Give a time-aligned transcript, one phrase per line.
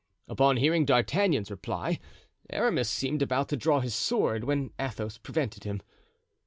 [0.27, 1.99] Upon hearing D'Artagnan's reply,
[2.49, 5.79] Aramis seemed about to draw his sword, when Athos prevented him.